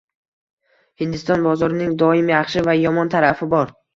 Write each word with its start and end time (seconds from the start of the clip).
Hindiston 1.03 1.43
bozorining 1.49 1.93
doim 2.03 2.33
yaxshi 2.35 2.65
va 2.71 2.77
yomon 2.87 3.13
tarafi 3.17 3.51
bor. 3.55 3.75